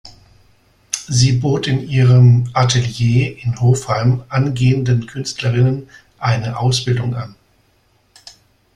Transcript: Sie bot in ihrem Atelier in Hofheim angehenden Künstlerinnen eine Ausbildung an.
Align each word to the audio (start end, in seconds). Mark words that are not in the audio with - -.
Sie 1.09 1.33
bot 1.33 1.67
in 1.67 1.87
ihrem 1.87 2.49
Atelier 2.53 3.37
in 3.37 3.61
Hofheim 3.61 4.23
angehenden 4.29 5.05
Künstlerinnen 5.05 5.89
eine 6.17 6.57
Ausbildung 6.57 7.13
an. 7.13 7.35